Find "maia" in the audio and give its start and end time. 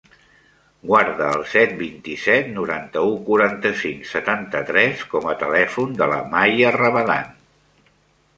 6.35-6.75